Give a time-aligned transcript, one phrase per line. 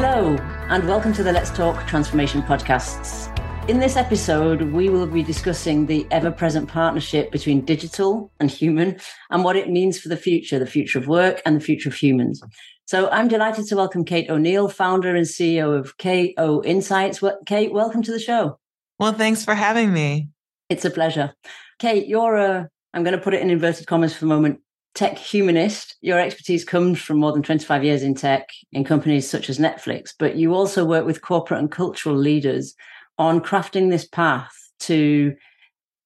[0.00, 0.36] Hello,
[0.68, 3.36] and welcome to the Let's Talk Transformation podcasts.
[3.68, 9.00] In this episode, we will be discussing the ever present partnership between digital and human
[9.30, 11.96] and what it means for the future, the future of work and the future of
[11.96, 12.40] humans.
[12.84, 17.20] So I'm delighted to welcome Kate O'Neill, founder and CEO of KO Insights.
[17.44, 18.60] Kate, welcome to the show.
[19.00, 20.28] Well, thanks for having me.
[20.68, 21.34] It's a pleasure.
[21.80, 24.60] Kate, you're a, I'm going to put it in inverted commas for a moment,
[24.94, 25.96] tech humanist.
[26.00, 30.10] Your expertise comes from more than 25 years in tech in companies such as Netflix,
[30.18, 32.74] but you also work with corporate and cultural leaders
[33.18, 35.34] on crafting this path to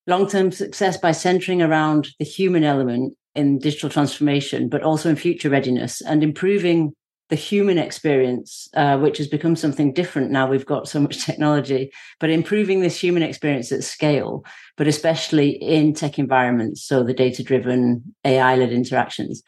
[0.07, 5.17] long term success by centering around the human element in digital transformation, but also in
[5.17, 6.93] future readiness and improving
[7.33, 11.91] the human experience, uh, which has become something different now we've got so much technology,
[12.21, 14.45] but improving this human experience at scale,
[14.77, 16.83] but especially in tech environments.
[16.83, 19.43] So the data driven AI led interactions.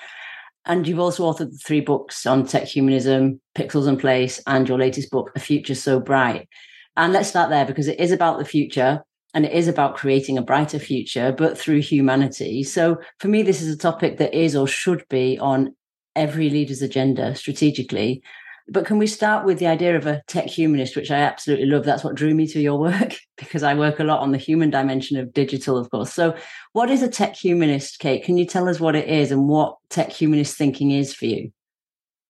[0.64, 5.10] And you've also authored three books on tech humanism, Pixels and Place, and your latest
[5.10, 6.48] book, A Future So Bright.
[6.96, 10.38] And let's start there because it is about the future and it is about creating
[10.38, 12.62] a brighter future, but through humanity.
[12.62, 15.74] So for me, this is a topic that is or should be on
[16.16, 18.22] every leader's agenda strategically.
[18.66, 21.84] But can we start with the idea of a tech humanist, which I absolutely love?
[21.84, 24.70] That's what drew me to your work because I work a lot on the human
[24.70, 26.12] dimension of digital, of course.
[26.12, 26.34] So,
[26.72, 28.24] what is a tech humanist, Kate?
[28.24, 31.52] Can you tell us what it is and what tech humanist thinking is for you?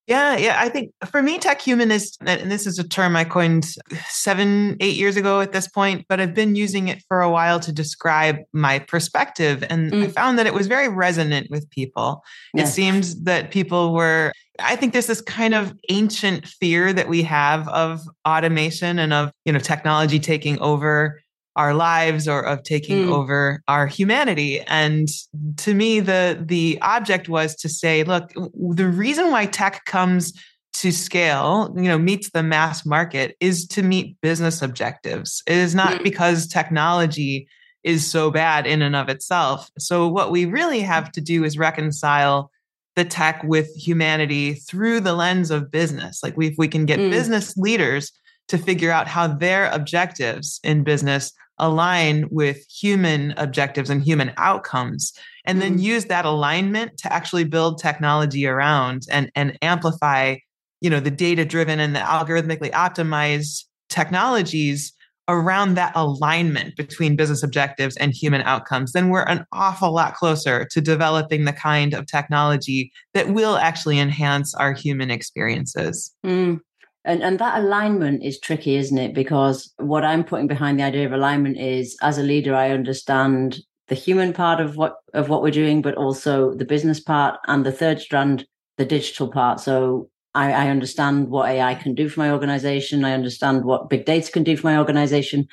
[0.07, 0.57] Yeah, yeah.
[0.59, 3.67] I think for me, tech humanist, and this is a term I coined
[4.09, 7.59] seven, eight years ago at this point, but I've been using it for a while
[7.61, 9.65] to describe my perspective.
[9.71, 10.05] And mm.
[10.05, 12.23] I found that it was very resonant with people.
[12.53, 17.23] It seems that people were, I think there's this kind of ancient fear that we
[17.23, 21.23] have of automation and of, you know, technology taking over
[21.57, 23.13] our lives or of taking mm.
[23.13, 25.09] over our humanity and
[25.57, 30.33] to me the the object was to say look the reason why tech comes
[30.73, 35.75] to scale you know meets the mass market is to meet business objectives it is
[35.75, 36.03] not mm.
[36.03, 37.47] because technology
[37.85, 41.57] is so bad in and of itself so what we really have to do is
[41.57, 42.51] reconcile
[42.97, 46.99] the tech with humanity through the lens of business like we, if we can get
[46.99, 47.11] mm.
[47.11, 48.11] business leaders
[48.49, 55.13] to figure out how their objectives in business align with human objectives and human outcomes
[55.45, 55.83] and then mm-hmm.
[55.83, 60.37] use that alignment to actually build technology around and and amplify
[60.81, 64.93] you know the data driven and the algorithmically optimized technologies
[65.27, 70.67] around that alignment between business objectives and human outcomes then we're an awful lot closer
[70.71, 76.61] to developing the kind of technology that will actually enhance our human experiences mm.
[77.05, 79.15] And and that alignment is tricky, isn't it?
[79.15, 83.59] Because what I'm putting behind the idea of alignment is as a leader, I understand
[83.89, 87.65] the human part of what of what we're doing, but also the business part and
[87.65, 88.47] the third strand,
[88.79, 89.61] the digital part.
[89.61, 93.05] So I, I understand what AI can do for my organization.
[93.05, 95.47] I understand what big data can do for my organization.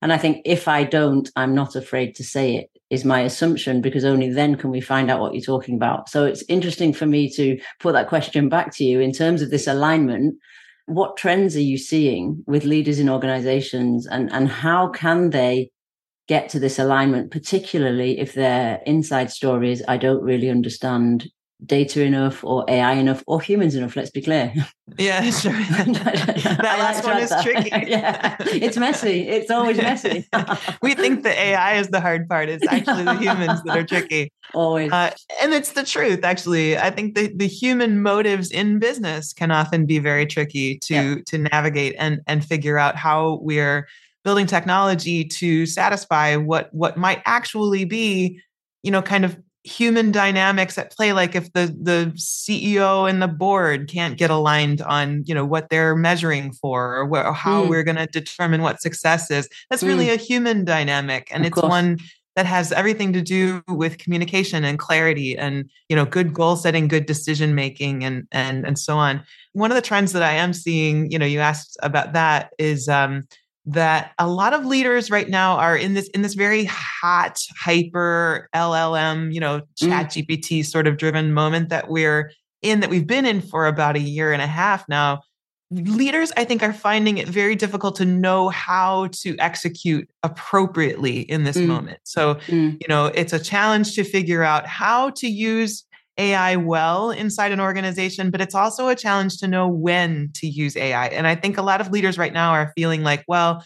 [0.00, 3.80] And I think if I don't, I'm not afraid to say it, is my assumption,
[3.80, 6.08] because only then can we find out what you're talking about.
[6.08, 9.50] So it's interesting for me to put that question back to you in terms of
[9.50, 10.34] this alignment
[10.86, 15.70] what trends are you seeing with leaders in organizations and, and how can they
[16.28, 21.28] get to this alignment, particularly if their inside stories I don't really understand
[21.64, 24.52] data enough or AI enough or humans enough, let's be clear.
[24.98, 25.52] Yeah, sure.
[25.52, 27.44] that last one is that.
[27.44, 27.70] tricky.
[27.90, 29.28] yeah, it's messy.
[29.28, 30.28] It's always messy.
[30.82, 32.48] we think the AI is the hard part.
[32.48, 34.32] It's actually the humans that are tricky.
[34.54, 34.92] Always.
[34.92, 36.76] Uh, and it's the truth, actually.
[36.76, 41.14] I think the, the human motives in business can often be very tricky to yeah.
[41.26, 43.86] to navigate and and figure out how we're
[44.24, 48.40] building technology to satisfy what what might actually be
[48.82, 53.28] you know kind of human dynamics at play like if the the ceo and the
[53.28, 57.68] board can't get aligned on you know what they're measuring for or, or how mm.
[57.68, 59.86] we're going to determine what success is that's mm.
[59.86, 61.70] really a human dynamic and of it's course.
[61.70, 61.96] one
[62.34, 66.88] that has everything to do with communication and clarity and you know good goal setting
[66.88, 69.22] good decision making and and and so on
[69.52, 72.88] one of the trends that i am seeing you know you asked about that is
[72.88, 73.22] um
[73.64, 78.48] that a lot of leaders right now are in this in this very hot hyper
[78.54, 80.26] llm you know chat mm.
[80.26, 84.00] gpt sort of driven moment that we're in that we've been in for about a
[84.00, 85.20] year and a half now
[85.70, 91.44] leaders i think are finding it very difficult to know how to execute appropriately in
[91.44, 91.66] this mm.
[91.66, 92.72] moment so mm.
[92.72, 95.84] you know it's a challenge to figure out how to use
[96.18, 100.76] AI well inside an organization, but it's also a challenge to know when to use
[100.76, 101.06] AI.
[101.08, 103.64] And I think a lot of leaders right now are feeling like, well,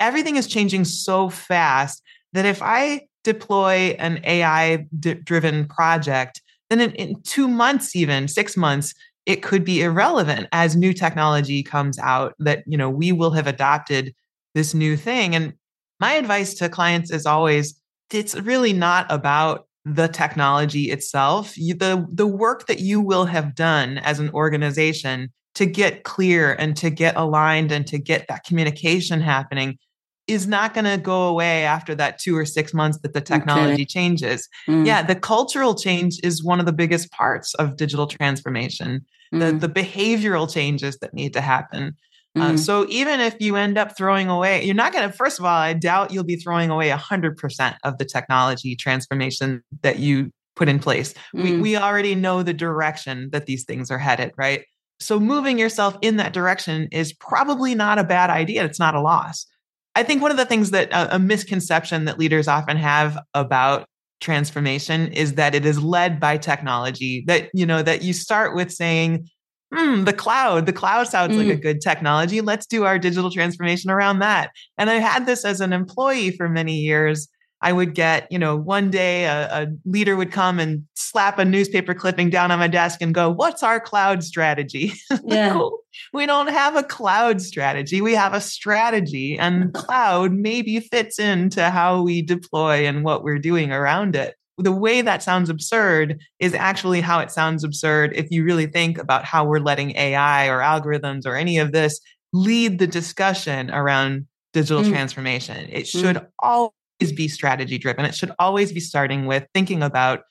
[0.00, 2.02] everything is changing so fast
[2.32, 8.56] that if I deploy an AI driven project, then in, in, two months, even six
[8.56, 8.94] months,
[9.26, 13.46] it could be irrelevant as new technology comes out that you know we will have
[13.46, 14.14] adopted
[14.54, 15.54] this new thing and
[16.00, 17.80] my advice to clients is always
[18.12, 23.54] it's really not about the technology itself you, the the work that you will have
[23.54, 28.44] done as an organization to get clear and to get aligned and to get that
[28.44, 29.78] communication happening
[30.26, 33.74] is not going to go away after that two or six months that the technology
[33.74, 33.84] okay.
[33.84, 34.48] changes.
[34.66, 34.86] Mm.
[34.86, 39.04] Yeah, the cultural change is one of the biggest parts of digital transformation.
[39.34, 39.60] Mm.
[39.60, 41.96] The the behavioral changes that need to happen.
[42.36, 42.42] Mm.
[42.42, 45.16] Uh, so even if you end up throwing away, you're not going to.
[45.16, 49.62] First of all, I doubt you'll be throwing away hundred percent of the technology transformation
[49.82, 51.14] that you put in place.
[51.32, 51.62] We mm.
[51.62, 54.64] we already know the direction that these things are headed, right?
[55.00, 58.64] So moving yourself in that direction is probably not a bad idea.
[58.64, 59.46] It's not a loss.
[59.94, 63.86] I think one of the things that uh, a misconception that leaders often have about
[64.20, 68.72] transformation is that it is led by technology that you know that you start with
[68.72, 69.28] saying
[69.74, 71.38] hmm, the cloud the cloud sounds mm.
[71.38, 71.62] like a mm.
[71.62, 75.72] good technology let's do our digital transformation around that and i had this as an
[75.72, 77.28] employee for many years
[77.64, 81.46] I would get, you know, one day a, a, leader would come and slap a
[81.46, 84.92] newspaper clipping down on my desk and go, What's our cloud strategy?
[85.26, 85.54] Yeah.
[85.54, 85.78] no,
[86.12, 88.02] we don't have a cloud strategy.
[88.02, 93.38] We have a strategy, and cloud maybe fits into how we deploy and what we're
[93.38, 94.34] doing around it.
[94.58, 98.98] The way that sounds absurd is actually how it sounds absurd if you really think
[98.98, 102.00] about how we're letting AI or algorithms or any of this
[102.32, 104.90] lead the discussion around digital mm.
[104.90, 105.68] transformation.
[105.70, 106.26] It should mm.
[106.40, 108.04] always be strategy driven.
[108.04, 110.22] It should always be starting with thinking about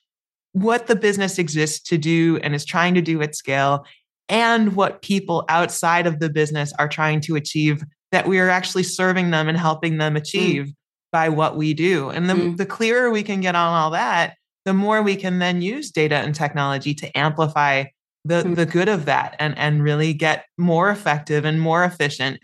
[0.53, 3.85] what the business exists to do and is trying to do at scale
[4.29, 8.83] and what people outside of the business are trying to achieve that we are actually
[8.83, 10.17] serving them and helping them mm.
[10.17, 10.73] achieve mm.
[11.13, 12.10] By what we do.
[12.10, 12.57] And the, mm.
[12.57, 16.15] the clearer we can get on all that, the more we can then use data
[16.15, 17.86] and technology to amplify
[18.25, 18.56] the, mm.
[18.56, 22.39] the good of that and, and really get more effective and more efficient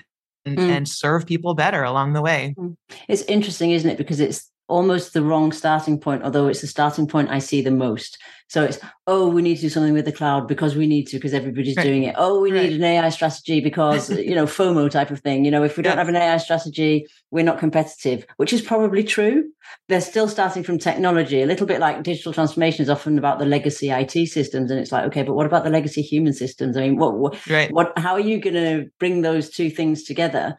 [0.45, 0.69] and, mm.
[0.69, 2.53] and serve people better along the way.
[2.57, 2.75] Mm.
[3.07, 3.97] It's interesting, isn't it?
[3.97, 7.71] Because it's almost the wrong starting point, although it's the starting point I see the
[7.71, 8.17] most.
[8.49, 11.17] So it's, oh, we need to do something with the cloud because we need to,
[11.17, 11.83] because everybody's right.
[11.83, 12.15] doing it.
[12.17, 12.63] Oh, we right.
[12.63, 15.45] need an AI strategy because, you know, FOMO type of thing.
[15.45, 15.99] You know, if we don't yeah.
[15.99, 19.51] have an AI strategy, we're not competitive, which is probably true.
[19.87, 23.45] They're still starting from technology, a little bit like digital transformation is often about the
[23.45, 24.71] legacy IT systems.
[24.71, 26.75] And it's like, okay, but what about the legacy human systems?
[26.75, 27.71] I mean, what, what, right.
[27.71, 30.57] what how are you going to bring those two things together?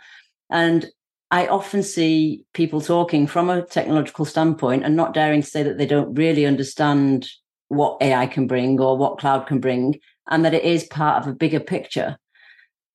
[0.49, 0.87] And
[1.33, 5.77] I often see people talking from a technological standpoint and not daring to say that
[5.77, 7.29] they don't really understand
[7.71, 11.29] what AI can bring or what cloud can bring, and that it is part of
[11.29, 12.19] a bigger picture.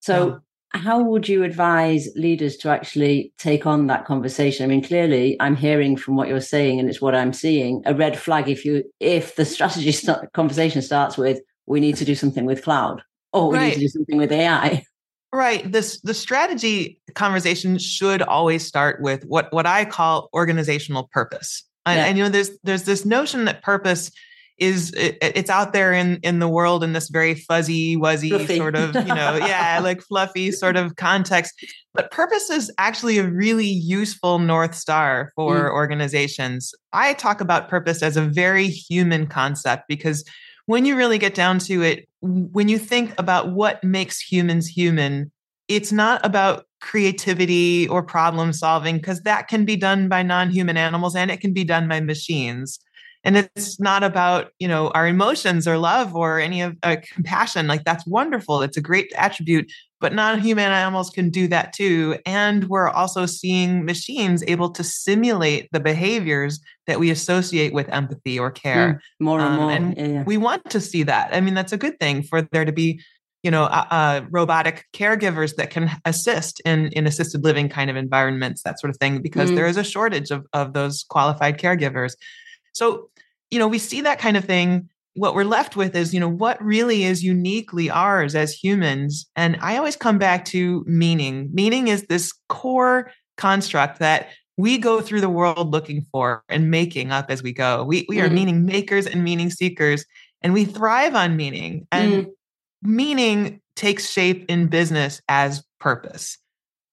[0.01, 0.39] So,
[0.73, 0.81] yeah.
[0.81, 4.63] how would you advise leaders to actually take on that conversation?
[4.63, 7.95] I mean, clearly, I'm hearing from what you're saying, and it's what I'm seeing a
[7.95, 12.13] red flag if you if the strategy start, conversation starts with we need to do
[12.13, 13.01] something with cloud
[13.33, 13.67] or we right.
[13.67, 14.85] need to do something with AI.
[15.33, 15.69] Right.
[15.69, 21.63] This the strategy conversation should always start with what what I call organizational purpose.
[21.85, 22.05] And, yeah.
[22.05, 24.11] and you know, there's there's this notion that purpose
[24.57, 28.57] is it, it's out there in in the world in this very fuzzy wuzzy fluffy.
[28.57, 31.53] sort of you know yeah like fluffy sort of context
[31.93, 35.73] but purpose is actually a really useful north star for mm.
[35.73, 40.23] organizations i talk about purpose as a very human concept because
[40.65, 45.31] when you really get down to it, when you think about what makes humans human,
[45.67, 51.15] it's not about creativity or problem solving because that can be done by non-human animals
[51.15, 52.79] and it can be done by machines
[53.25, 57.67] and it's not about you know our emotions or love or any of uh, compassion
[57.67, 59.69] like that's wonderful it's a great attribute
[60.05, 62.15] but non-human animals can do that too.
[62.27, 68.37] And we're also seeing machines able to simulate the behaviors that we associate with empathy
[68.37, 69.01] or care.
[69.19, 69.71] Mm, more and um, more.
[69.71, 70.23] and yeah, yeah.
[70.23, 71.33] we want to see that.
[71.33, 73.01] I mean that's a good thing for there to be
[73.41, 77.95] you know uh, uh, robotic caregivers that can assist in in assisted living kind of
[77.95, 79.55] environments that sort of thing because mm.
[79.55, 82.13] there is a shortage of of those qualified caregivers.
[82.73, 83.09] So
[83.55, 86.29] you know we see that kind of thing what we're left with is, you know,
[86.29, 89.25] what really is uniquely ours as humans.
[89.35, 91.49] And I always come back to meaning.
[91.53, 97.11] Meaning is this core construct that we go through the world looking for and making
[97.11, 97.83] up as we go.
[97.83, 98.35] We, we are mm-hmm.
[98.35, 100.05] meaning makers and meaning seekers,
[100.41, 101.87] and we thrive on meaning.
[101.91, 102.31] And mm.
[102.81, 106.37] meaning takes shape in business as purpose.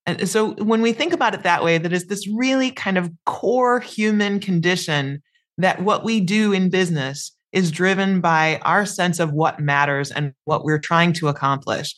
[0.07, 3.11] And so when we think about it that way, that is this really kind of
[3.27, 5.23] core human condition
[5.59, 10.33] that what we do in business is driven by our sense of what matters and
[10.45, 11.95] what we're trying to accomplish.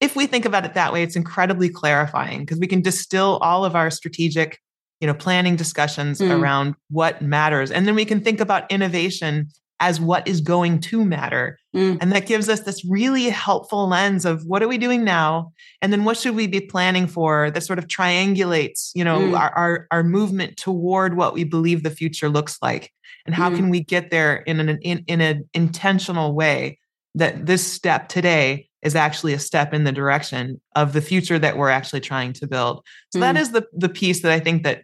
[0.00, 3.64] If we think about it that way, it's incredibly clarifying because we can distill all
[3.64, 4.60] of our strategic,
[5.00, 6.30] you know, planning discussions mm.
[6.30, 7.70] around what matters.
[7.70, 9.48] And then we can think about innovation
[9.80, 11.58] as what is going to matter.
[11.74, 11.98] Mm.
[12.00, 15.52] And that gives us this really helpful lens of what are we doing now?
[15.80, 19.38] And then what should we be planning for that sort of triangulates, you know, mm.
[19.38, 22.92] our, our, our, movement toward what we believe the future looks like.
[23.26, 23.56] And how mm.
[23.56, 26.78] can we get there in an in, in an intentional way
[27.14, 31.56] that this step today is actually a step in the direction of the future that
[31.56, 32.84] we're actually trying to build.
[33.12, 33.40] So that mm.
[33.40, 34.82] is the the piece that I think that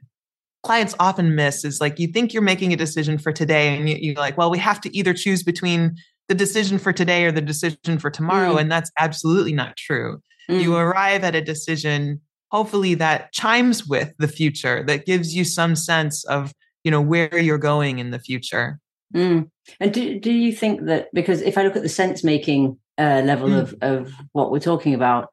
[0.64, 4.12] clients often miss is like you think you're making a decision for today and you,
[4.12, 5.94] are like well we have to either choose between
[6.28, 8.60] the decision for today or the decision for tomorrow mm.
[8.60, 10.60] and that's absolutely not true mm.
[10.60, 15.76] you arrive at a decision hopefully that chimes with the future that gives you some
[15.76, 16.52] sense of
[16.82, 18.80] you know where you're going in the future
[19.14, 19.48] mm.
[19.80, 23.20] and do, do you think that because if i look at the sense making uh,
[23.24, 23.60] level mm.
[23.60, 25.28] of, of what we're talking about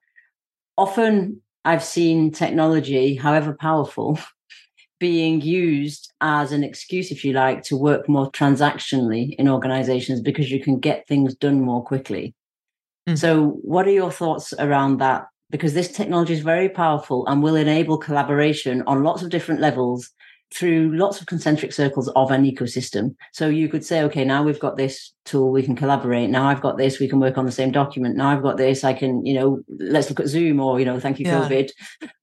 [0.78, 4.20] often i've seen technology however powerful
[5.02, 10.52] being used as an excuse, if you like, to work more transactionally in organizations because
[10.52, 12.36] you can get things done more quickly.
[13.10, 13.18] Mm.
[13.18, 15.26] So, what are your thoughts around that?
[15.50, 20.12] Because this technology is very powerful and will enable collaboration on lots of different levels
[20.54, 23.16] through lots of concentric circles of an ecosystem.
[23.32, 26.30] So you could say, okay, now we've got this tool, we can collaborate.
[26.30, 28.18] Now I've got this, we can work on the same document.
[28.18, 31.00] Now I've got this, I can, you know, let's look at Zoom or, you know,
[31.00, 31.42] thank you, yeah.
[31.42, 31.70] COVID,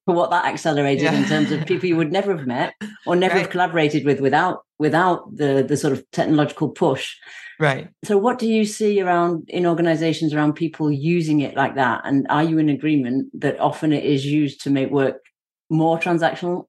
[0.04, 1.14] for what that accelerated yeah.
[1.14, 2.74] in terms of people you would never have met
[3.06, 3.42] or never right.
[3.42, 7.16] have collaborated with without without the the sort of technological push.
[7.60, 7.88] Right.
[8.04, 12.02] So what do you see around in organizations around people using it like that?
[12.04, 15.16] And are you in agreement that often it is used to make work
[15.68, 16.67] more transactional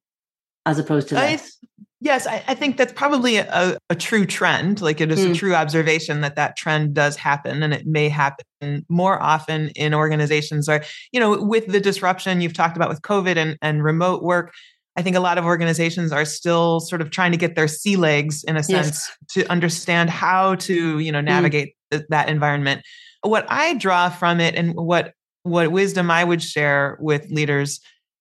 [0.65, 1.57] as opposed to less?
[1.63, 1.67] I,
[2.01, 4.81] yes, I, I, think that's probably a, a, true trend.
[4.81, 5.31] Like it is mm.
[5.31, 9.93] a true observation that that trend does happen, and it may happen more often in
[9.93, 10.69] organizations.
[10.69, 14.53] Or you know, with the disruption you've talked about with COVID and, and remote work.
[14.95, 17.95] I think a lot of organizations are still sort of trying to get their sea
[17.95, 19.17] legs in a sense yes.
[19.29, 21.25] to understand how to, you know, mm.
[21.25, 21.99] navigate mm.
[21.99, 22.81] th- that environment.
[23.21, 25.13] What I draw from it and what
[25.43, 27.79] what wisdom I would share with leaders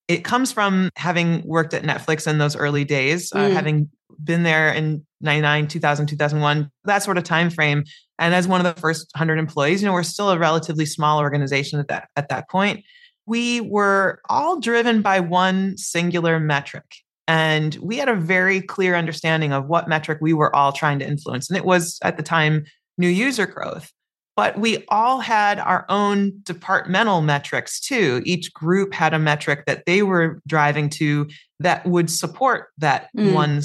[0.09, 3.51] it comes from having worked at Netflix in those early days, uh, mm.
[3.51, 3.91] uh, having
[4.23, 7.85] been there in 99, 2000, 2001, that sort of time frame.
[8.19, 11.21] And as one of the first 100 employees, you know, we're still a relatively small
[11.21, 12.85] organization at that at that point.
[13.27, 16.87] We were all driven by one singular metric.
[17.29, 21.07] And we had a very clear understanding of what metric we were all trying to
[21.07, 21.51] influence.
[21.51, 22.65] And it was at the time
[22.97, 23.93] new user growth
[24.39, 28.23] but we all had our own departmental metrics too.
[28.25, 31.29] Each group had a metric that they were driving to
[31.59, 33.33] that would support that mm.
[33.35, 33.61] one,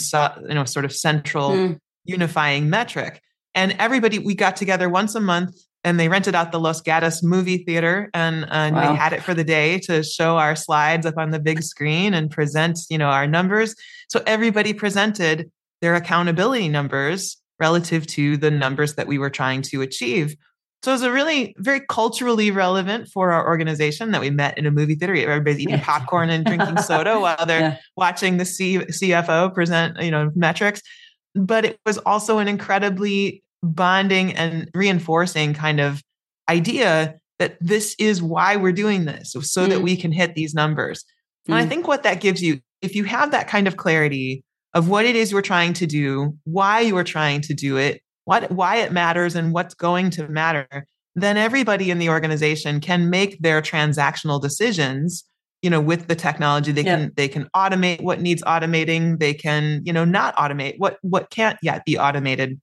[0.50, 1.80] you know, sort of central mm.
[2.06, 3.22] unifying metric.
[3.54, 7.22] And everybody, we got together once a month and they rented out the Los Gatos
[7.22, 8.94] movie theater and, and wow.
[8.94, 12.16] we had it for the day to show our slides up on the big screen
[12.16, 13.76] and present, you know, our numbers.
[14.10, 15.52] So everybody presented
[15.84, 20.36] their accountability numbers relative to the numbers that we were trying to achieve.
[20.84, 24.66] So it was a really very culturally relevant for our organization that we met in
[24.66, 25.16] a movie theater.
[25.16, 27.78] Everybody's eating popcorn and drinking soda while they're yeah.
[27.96, 30.82] watching the C- CFO present, you know, metrics.
[31.36, 36.04] But it was also an incredibly bonding and reinforcing kind of
[36.50, 39.70] idea that this is why we're doing this, so mm.
[39.70, 41.06] that we can hit these numbers.
[41.48, 41.54] Mm.
[41.54, 41.70] And I mm.
[41.70, 45.16] think what that gives you, if you have that kind of clarity of what it
[45.16, 48.92] is you're trying to do, why you are trying to do it, what why it
[48.92, 54.42] matters and what's going to matter then everybody in the organization can make their transactional
[54.42, 55.24] decisions
[55.64, 56.72] you know with the technology.
[56.72, 56.98] They yeah.
[56.98, 59.18] can they can automate what needs automating.
[59.18, 60.76] They can you know not automate.
[60.78, 62.62] What what can't yet be automated.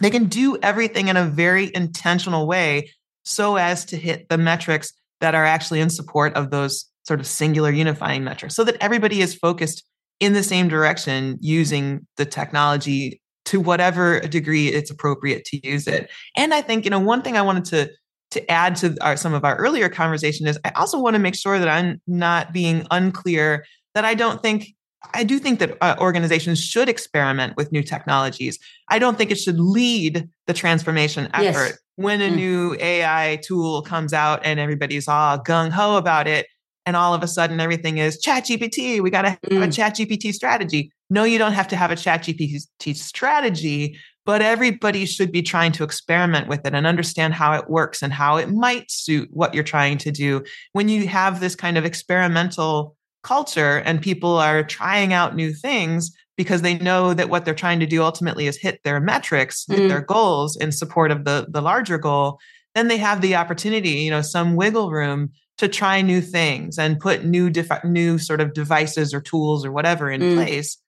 [0.00, 2.90] They can do everything in a very intentional way
[3.22, 7.26] so as to hit the metrics that are actually in support of those sort of
[7.26, 9.84] singular unifying metrics so that everybody is focused
[10.18, 16.10] in the same direction using the technology to whatever degree it's appropriate to use it.
[16.36, 17.90] And I think, you know, one thing I wanted to
[18.32, 21.34] to add to our, some of our earlier conversation is I also want to make
[21.34, 24.68] sure that I'm not being unclear that I don't think
[25.14, 28.58] I do think that uh, organizations should experiment with new technologies.
[28.90, 31.42] I don't think it should lead the transformation effort.
[31.42, 31.78] Yes.
[31.96, 32.36] When a mm.
[32.36, 36.46] new AI tool comes out and everybody's all gung ho about it,
[36.86, 39.68] and all of a sudden everything is chat gpt we got to have mm.
[39.68, 44.42] a chat gpt strategy no you don't have to have a chat gpt strategy but
[44.42, 48.36] everybody should be trying to experiment with it and understand how it works and how
[48.36, 52.96] it might suit what you're trying to do when you have this kind of experimental
[53.22, 57.80] culture and people are trying out new things because they know that what they're trying
[57.80, 59.88] to do ultimately is hit their metrics hit mm.
[59.88, 62.38] their goals in support of the the larger goal
[62.74, 66.98] then they have the opportunity you know some wiggle room to try new things and
[66.98, 70.34] put new defi- new sort of devices or tools or whatever in mm.
[70.34, 70.78] place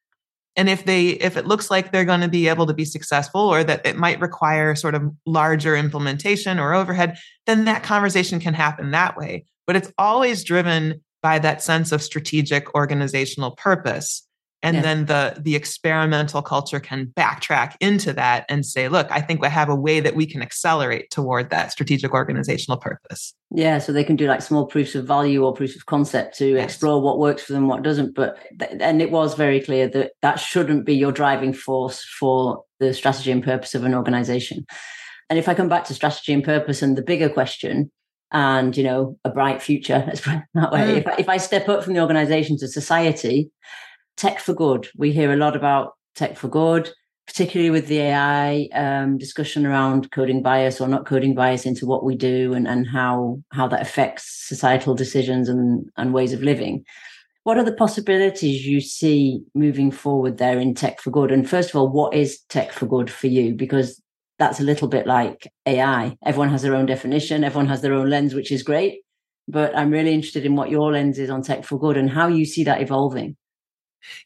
[0.57, 3.41] and if they if it looks like they're going to be able to be successful
[3.41, 8.55] or that it might require sort of larger implementation or overhead then that conversation can
[8.55, 9.45] happen that way.
[9.67, 14.27] But it's always driven by that sense of strategic organizational purpose
[14.63, 14.83] and yeah.
[14.83, 19.49] then the the experimental culture can backtrack into that and say look i think we
[19.49, 24.05] have a way that we can accelerate toward that strategic organizational purpose yeah so they
[24.05, 26.65] can do like small proofs of value or proofs of concept to yes.
[26.65, 28.39] explore what works for them what doesn't but
[28.81, 33.31] and it was very clear that that shouldn't be your driving force for the strategy
[33.31, 34.65] and purpose of an organization
[35.29, 37.91] and if i come back to strategy and purpose and the bigger question
[38.35, 40.97] and you know a bright future let's put it that way mm.
[40.97, 43.51] if, if i step up from the organization to society
[44.17, 44.89] tech for good.
[44.97, 46.91] We hear a lot about tech for good,
[47.27, 52.05] particularly with the AI um, discussion around coding bias or not coding bias into what
[52.05, 56.85] we do and, and how how that affects societal decisions and, and ways of living.
[57.45, 61.33] What are the possibilities you see moving forward there in tech for good?
[61.33, 63.55] And first of all, what is tech for good for you?
[63.55, 64.01] Because
[64.39, 66.17] that's a little bit like AI.
[66.25, 69.01] Everyone has their own definition, everyone has their own lens, which is great.
[69.49, 72.29] But I'm really interested in what your lens is on tech for good and how
[72.29, 73.37] you see that evolving.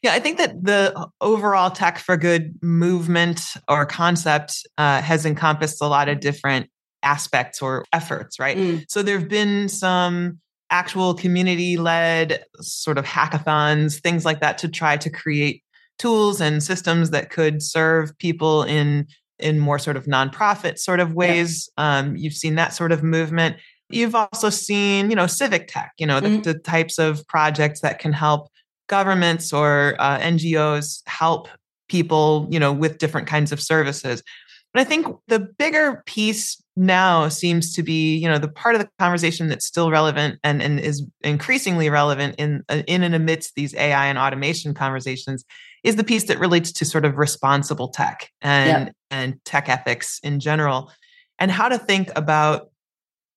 [0.01, 5.81] Yeah, I think that the overall tech for good movement or concept uh, has encompassed
[5.81, 6.69] a lot of different
[7.03, 8.57] aspects or efforts, right?
[8.57, 8.85] Mm.
[8.89, 14.67] So there have been some actual community led sort of hackathons, things like that to
[14.67, 15.63] try to create
[15.97, 19.07] tools and systems that could serve people in
[19.39, 21.69] in more sort of nonprofit sort of ways.
[21.77, 21.99] Yeah.
[21.99, 23.57] Um, you've seen that sort of movement.
[23.89, 26.43] You've also seen, you know, civic tech, you know, the, mm.
[26.43, 28.49] the types of projects that can help
[28.87, 31.47] governments or uh, NGOs help
[31.89, 34.23] people, you know, with different kinds of services.
[34.73, 38.81] But I think the bigger piece now seems to be, you know, the part of
[38.81, 43.55] the conversation that's still relevant and, and is increasingly relevant in uh, in and amidst
[43.55, 45.43] these AI and automation conversations
[45.83, 50.39] is the piece that relates to sort of responsible tech and and tech ethics in
[50.39, 50.91] general,
[51.39, 52.69] and how to think about,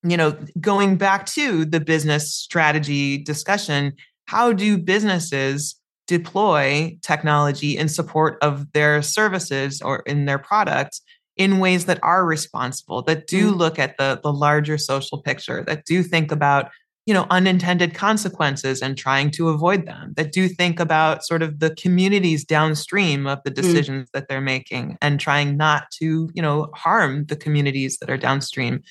[0.03, 3.93] you know, going back to the business strategy discussion
[4.31, 5.75] how do businesses
[6.07, 11.01] deploy technology in support of their services or in their products
[11.35, 13.57] in ways that are responsible that do mm.
[13.57, 16.71] look at the the larger social picture that do think about
[17.05, 21.59] you know unintended consequences and trying to avoid them that do think about sort of
[21.59, 23.55] the communities downstream of the mm.
[23.55, 24.11] decisions mm.
[24.13, 28.81] that they're making and trying not to you know harm the communities that are downstream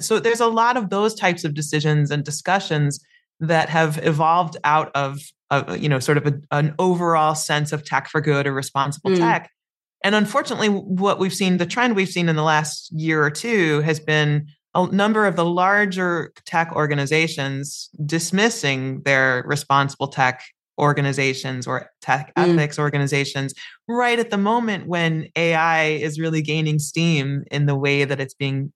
[0.00, 2.98] so there's a lot of those types of decisions and discussions
[3.40, 5.20] that have evolved out of,
[5.76, 9.18] you know sort of a, an overall sense of tech for good or responsible mm.
[9.18, 9.50] tech
[10.04, 13.80] and unfortunately what we've seen the trend we've seen in the last year or two
[13.80, 20.44] has been a number of the larger tech organizations dismissing their responsible tech
[20.78, 22.42] organizations or tech mm.
[22.42, 23.52] ethics organizations
[23.88, 28.34] right at the moment when AI is really gaining steam in the way that it's
[28.34, 28.72] being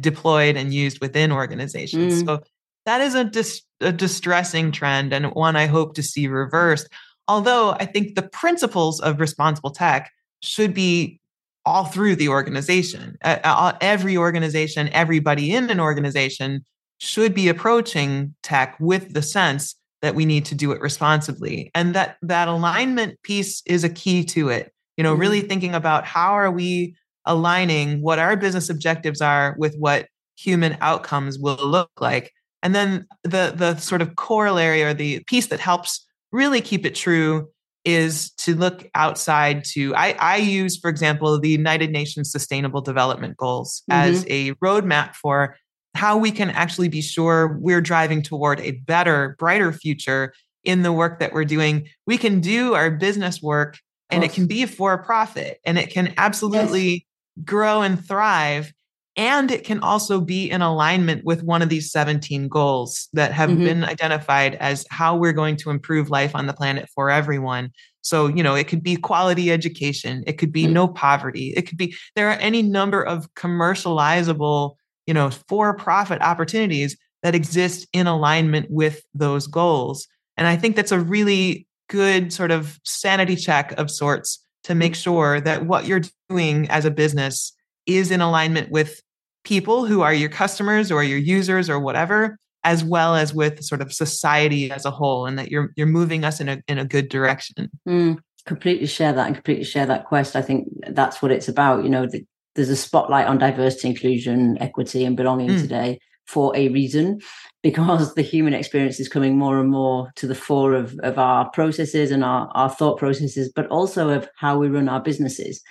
[0.00, 2.22] deployed and used within organizations.
[2.22, 2.26] Mm.
[2.26, 2.42] So
[2.88, 6.88] that is a, dis- a distressing trend and one I hope to see reversed.
[7.28, 10.10] Although I think the principles of responsible tech
[10.42, 11.20] should be
[11.66, 13.18] all through the organization.
[13.22, 16.64] Uh, every organization, everybody in an organization
[16.96, 21.94] should be approaching tech with the sense that we need to do it responsibly and
[21.94, 25.48] that that alignment piece is a key to it you know really mm-hmm.
[25.48, 31.36] thinking about how are we aligning what our business objectives are with what human outcomes
[31.38, 36.06] will look like and then the the sort of corollary or the piece that helps
[36.32, 37.48] really keep it true
[37.84, 43.36] is to look outside to I, I use, for example, the United Nations Sustainable Development
[43.36, 44.10] Goals mm-hmm.
[44.10, 45.56] as a roadmap for
[45.94, 50.92] how we can actually be sure we're driving toward a better, brighter future in the
[50.92, 51.88] work that we're doing.
[52.06, 53.78] We can do our business work
[54.10, 57.44] and it can be for profit and it can absolutely yes.
[57.44, 58.72] grow and thrive
[59.18, 63.50] and it can also be in alignment with one of these 17 goals that have
[63.50, 63.64] mm-hmm.
[63.64, 67.72] been identified as how we're going to improve life on the planet for everyone.
[68.00, 70.74] So, you know, it could be quality education, it could be mm-hmm.
[70.74, 74.76] no poverty, it could be there are any number of commercializable,
[75.08, 80.06] you know, for profit opportunities that exist in alignment with those goals.
[80.36, 84.92] And I think that's a really good sort of sanity check of sorts to make
[84.92, 85.02] mm.
[85.02, 87.52] sure that what you're doing as a business
[87.84, 89.02] is in alignment with
[89.48, 93.80] people who are your customers or your users or whatever as well as with sort
[93.80, 96.84] of society as a whole and that you're you're moving us in a in a
[96.84, 101.32] good direction mm, completely share that and completely share that quest i think that's what
[101.32, 102.22] it's about you know the,
[102.56, 105.60] there's a spotlight on diversity inclusion equity and belonging mm.
[105.60, 107.18] today for a reason
[107.62, 111.48] because the human experience is coming more and more to the fore of, of our
[111.50, 115.62] processes and our, our thought processes, but also of how we run our businesses.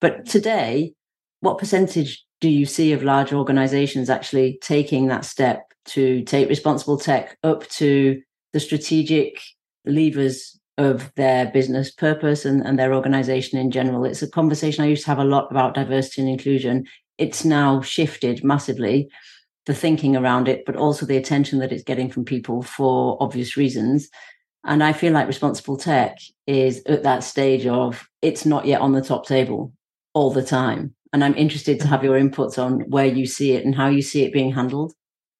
[0.00, 0.94] But today,
[1.40, 6.98] what percentage do you see of large organizations actually taking that step to take responsible
[6.98, 8.20] tech up to
[8.52, 9.40] the strategic
[9.84, 14.04] levers of their business purpose and, and their organization in general?
[14.04, 16.84] It's a conversation I used to have a lot about diversity and inclusion.
[17.18, 19.08] It's now shifted massively
[19.64, 23.56] the thinking around it, but also the attention that it's getting from people for obvious
[23.56, 24.08] reasons.
[24.64, 28.92] And I feel like responsible tech is at that stage of it's not yet on
[28.92, 29.72] the top table
[30.14, 30.94] all the time.
[31.12, 34.02] And I'm interested to have your inputs on where you see it and how you
[34.02, 34.92] see it being handled.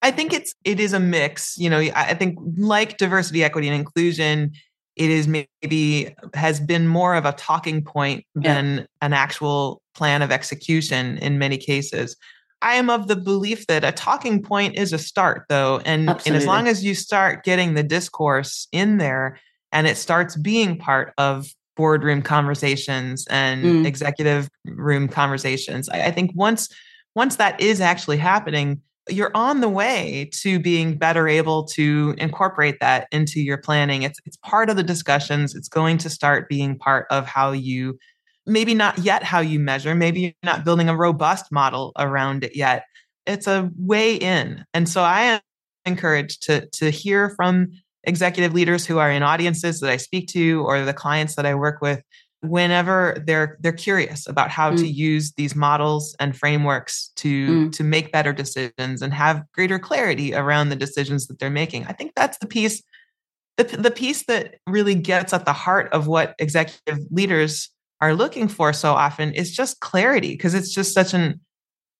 [0.03, 1.57] I think it's it is a mix.
[1.59, 4.53] You know, I think like diversity, equity, and inclusion,
[4.95, 8.85] it is maybe has been more of a talking point than yeah.
[9.03, 12.17] an actual plan of execution in many cases.
[12.63, 15.81] I am of the belief that a talking point is a start, though.
[15.85, 19.39] And, and as long as you start getting the discourse in there
[19.73, 23.87] and it starts being part of boardroom conversations and mm.
[23.87, 26.69] executive room conversations, I, I think once
[27.15, 32.79] once that is actually happening, you're on the way to being better able to incorporate
[32.81, 34.03] that into your planning.
[34.03, 35.55] It's it's part of the discussions.
[35.55, 37.99] It's going to start being part of how you
[38.47, 42.57] maybe not yet how you measure, maybe you're not building a robust model around it
[42.57, 42.85] yet.
[43.27, 44.65] It's a way in.
[44.73, 45.41] And so I am
[45.85, 47.73] encouraged to, to hear from
[48.07, 51.55] executive leaders who are in audiences that I speak to or the clients that I
[51.55, 52.03] work with
[52.43, 54.79] whenever they're they're curious about how mm.
[54.79, 57.73] to use these models and frameworks to mm.
[57.73, 61.85] to make better decisions and have greater clarity around the decisions that they're making.
[61.87, 62.83] I think that's the piece
[63.57, 68.49] the, the piece that really gets at the heart of what executive leaders are looking
[68.49, 71.41] for so often is just clarity because it's just such an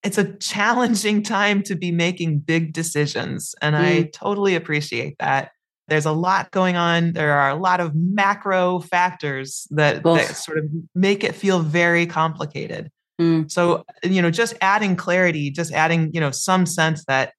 [0.03, 3.81] it's a challenging time to be making big decisions and mm.
[3.81, 5.51] i totally appreciate that
[5.89, 7.13] there's a lot going on.
[7.13, 12.07] There are a lot of macro factors that, that sort of make it feel very
[12.07, 12.91] complicated.
[13.19, 13.51] Mm.
[13.51, 17.33] so you know just adding clarity just adding you know some sense that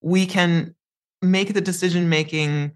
[0.00, 0.72] we can
[1.20, 2.70] make the decision making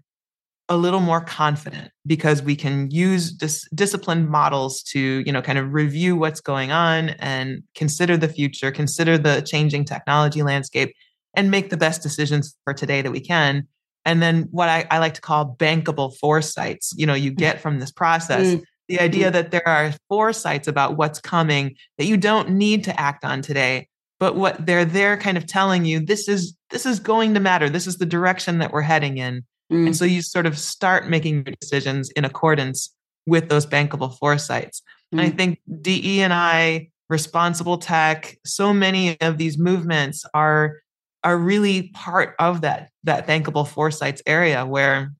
[0.67, 5.59] a little more confident because we can use dis- disciplined models to you know kind
[5.59, 10.93] of review what's going on and consider the future consider the changing technology landscape
[11.35, 13.65] and make the best decisions for today that we can
[14.05, 17.79] and then what I, I like to call bankable foresights you know you get from
[17.79, 18.63] this process mm.
[18.87, 19.33] the idea mm.
[19.33, 23.87] that there are foresights about what's coming that you don't need to act on today
[24.19, 27.69] but what they're there kind of telling you this is this is going to matter
[27.69, 29.87] this is the direction that we're heading in Mm.
[29.87, 32.93] And so you sort of start making your decisions in accordance
[33.25, 34.81] with those bankable foresights.
[35.13, 35.19] Mm.
[35.19, 35.37] And I mm.
[35.37, 40.79] think DE and I, responsible tech, so many of these movements are
[41.23, 45.11] are really part of that that bankable foresights area where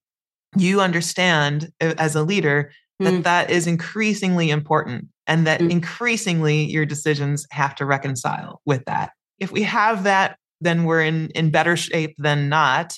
[0.57, 3.23] you understand as a leader that mm.
[3.23, 5.69] that is increasingly important and that mm.
[5.69, 9.11] increasingly your decisions have to reconcile with that.
[9.39, 12.97] If we have that, then we're in in better shape than not.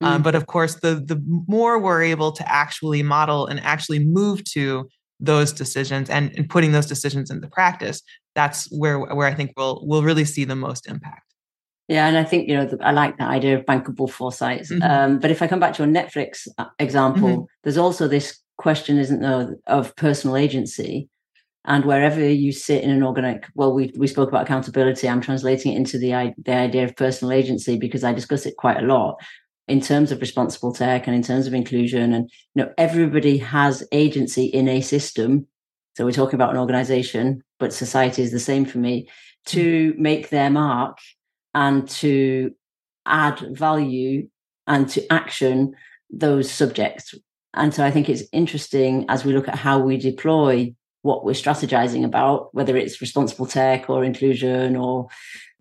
[0.00, 0.24] Um, mm.
[0.24, 4.88] but of course, the the more we're able to actually model and actually move to
[5.20, 8.02] those decisions and, and putting those decisions into practice,
[8.34, 11.31] that's where where I think we'll we'll really see the most impact.
[11.88, 14.70] Yeah, and I think you know the, I like that idea of bankable foresights.
[14.70, 14.82] Mm-hmm.
[14.82, 17.44] Um, but if I come back to your Netflix uh, example, mm-hmm.
[17.64, 21.08] there's also this question, isn't there, of personal agency.
[21.64, 25.08] And wherever you sit in an organic, well, we we spoke about accountability.
[25.08, 28.78] I'm translating it into the the idea of personal agency because I discuss it quite
[28.78, 29.16] a lot
[29.68, 33.86] in terms of responsible tech and in terms of inclusion and you know everybody has
[33.92, 35.46] agency in a system
[35.96, 39.08] so we're talking about an organization but society is the same for me
[39.46, 40.98] to make their mark
[41.54, 42.52] and to
[43.06, 44.28] add value
[44.66, 45.74] and to action
[46.10, 47.14] those subjects
[47.54, 51.32] and so i think it's interesting as we look at how we deploy what we're
[51.32, 55.08] strategizing about whether it's responsible tech or inclusion or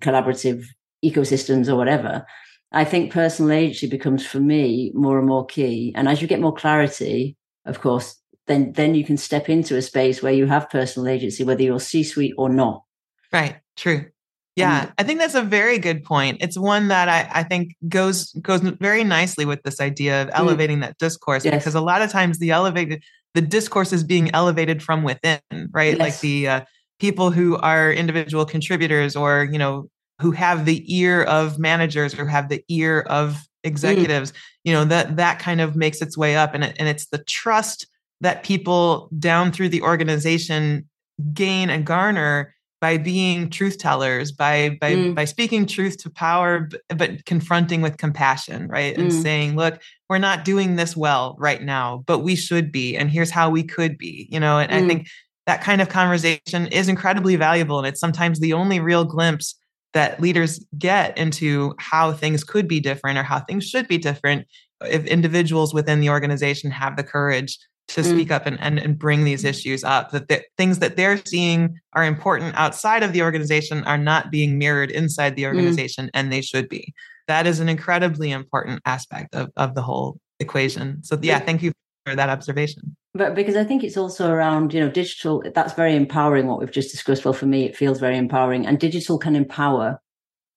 [0.01, 0.65] collaborative
[1.03, 2.25] ecosystems or whatever
[2.71, 5.91] I think personal agency becomes for me more and more key.
[5.95, 8.15] And as you get more clarity, of course,
[8.47, 11.79] then then you can step into a space where you have personal agency, whether you're
[11.79, 12.83] C-suite or not.
[13.31, 13.57] Right.
[13.75, 14.05] True.
[14.55, 16.37] Yeah, and, I think that's a very good point.
[16.41, 20.31] It's one that I, I think goes goes very nicely with this idea of mm.
[20.33, 21.55] elevating mm, that discourse yes.
[21.55, 23.01] because a lot of times the elevated
[23.33, 25.39] the discourse is being elevated from within,
[25.71, 25.97] right?
[25.97, 25.99] Yes.
[25.99, 26.61] Like the uh,
[26.99, 32.27] people who are individual contributors or you know who have the ear of managers or
[32.27, 33.45] have the ear of mm.
[33.63, 34.35] executives mm.
[34.63, 37.23] you know that that kind of makes its way up and, it, and it's the
[37.23, 37.87] trust
[38.21, 40.87] that people down through the organization
[41.33, 45.15] gain and garner by being truth tellers, by by mm.
[45.15, 48.97] by speaking truth to power, but, confronting with compassion, right?
[48.97, 49.21] And mm.
[49.21, 53.29] saying, look, we're not doing this well right now, but we should be, and here's
[53.29, 54.57] how we could be, you know.
[54.59, 54.83] And mm.
[54.83, 55.07] I think
[55.45, 59.55] that kind of conversation is incredibly valuable, and it's sometimes the only real glimpse
[59.93, 64.47] that leaders get into how things could be different or how things should be different
[64.85, 67.59] if individuals within the organization have the courage
[67.93, 68.09] to mm.
[68.09, 71.79] speak up and, and, and bring these issues up that the things that they're seeing
[71.93, 75.47] are important outside of the organization are not being mirrored inside the mm.
[75.47, 76.11] organization mm.
[76.13, 76.93] and they should be
[77.27, 81.71] that is an incredibly important aspect of, of the whole equation so yeah thank you
[82.05, 85.95] for that observation but because i think it's also around you know digital that's very
[85.95, 89.35] empowering what we've just discussed well for me it feels very empowering and digital can
[89.35, 89.99] empower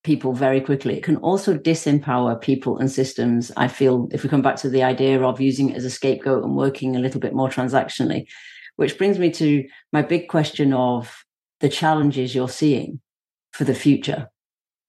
[0.04, 0.96] people very quickly.
[0.96, 3.50] It can also disempower people and systems.
[3.56, 6.44] I feel if we come back to the idea of using it as a scapegoat
[6.44, 8.26] and working a little bit more transactionally,
[8.76, 11.24] which brings me to my big question of
[11.60, 13.00] the challenges you're seeing
[13.52, 14.28] for the future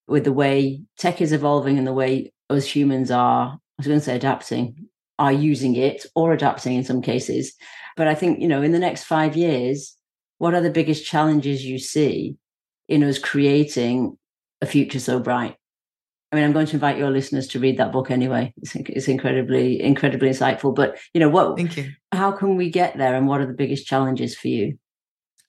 [0.08, 4.00] with the way tech is evolving and the way us humans are, I was going
[4.00, 7.54] to say adapting, are using it or adapting in some cases.
[7.96, 9.96] But I think, you know, in the next five years,
[10.38, 12.36] what are the biggest challenges you see
[12.88, 14.18] in us creating
[14.62, 15.56] a future so bright.
[16.32, 18.54] I mean, I'm going to invite your listeners to read that book anyway.
[18.58, 20.76] It's, it's incredibly, incredibly insightful.
[20.76, 21.56] But you know what?
[21.56, 21.92] Thank you.
[22.12, 24.78] How can we get there, and what are the biggest challenges for you?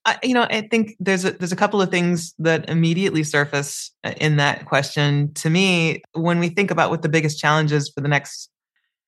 [0.04, 3.90] I, you know, I think there's a, there's a couple of things that immediately surface
[4.04, 8.00] uh, in that question to me when we think about what the biggest challenges for
[8.00, 8.48] the next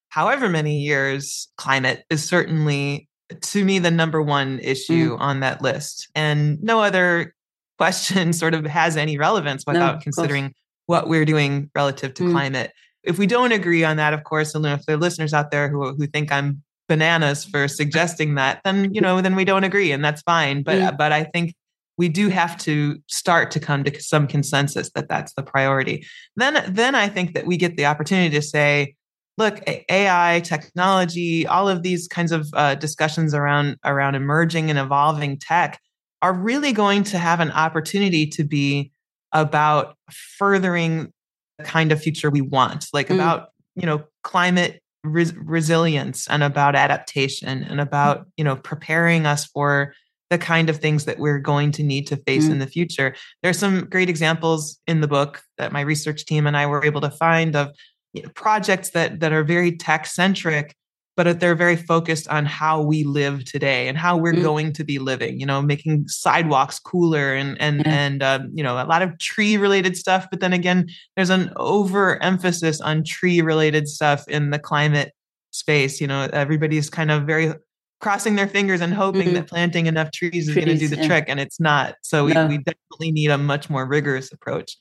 [0.08, 1.48] however many years.
[1.56, 3.08] Climate is certainly
[3.42, 5.20] to me the number one issue mm.
[5.20, 7.34] on that list, and no other
[7.78, 10.54] question sort of has any relevance without no, considering
[10.86, 12.32] what we're doing relative to mm.
[12.32, 12.72] climate.
[13.04, 15.68] If we don't agree on that, of course, and if there are listeners out there
[15.68, 19.92] who who think I'm bananas for suggesting that, then you know, then we don't agree,
[19.92, 20.62] and that's fine.
[20.62, 20.96] But mm.
[20.96, 21.54] but I think
[21.96, 26.06] we do have to start to come to some consensus that that's the priority.
[26.36, 28.94] Then then I think that we get the opportunity to say,
[29.36, 35.38] look, AI, technology, all of these kinds of uh, discussions around around emerging and evolving
[35.38, 35.78] tech
[36.22, 38.92] are really going to have an opportunity to be
[39.32, 41.12] about furthering
[41.58, 43.14] the kind of future we want, like mm.
[43.14, 47.82] about, you know, climate res- resilience and about adaptation and mm.
[47.82, 49.94] about, you know, preparing us for
[50.30, 52.50] the kind of things that we're going to need to face mm.
[52.50, 53.14] in the future.
[53.42, 57.00] There's some great examples in the book that my research team and I were able
[57.00, 57.70] to find of
[58.12, 60.74] you know, projects that that are very tech centric
[61.18, 64.40] but they're very focused on how we live today and how we're mm.
[64.40, 67.92] going to be living you know making sidewalks cooler and and yeah.
[67.92, 71.50] and um, you know a lot of tree related stuff but then again there's an
[71.56, 75.12] overemphasis on tree related stuff in the climate
[75.50, 77.52] space you know everybody's kind of very
[78.00, 79.34] crossing their fingers and hoping mm-hmm.
[79.34, 81.06] that planting enough trees is going to do the yeah.
[81.08, 82.46] trick and it's not so no.
[82.46, 84.76] we, we definitely need a much more rigorous approach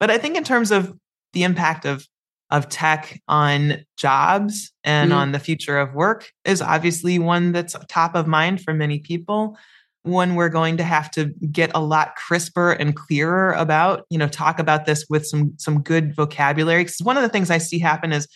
[0.00, 0.94] but i think in terms of
[1.34, 2.06] the impact of
[2.54, 5.18] of tech on jobs and mm-hmm.
[5.18, 9.58] on the future of work is obviously one that's top of mind for many people
[10.04, 14.28] one we're going to have to get a lot crisper and clearer about you know
[14.28, 17.80] talk about this with some some good vocabulary because one of the things i see
[17.80, 18.28] happen is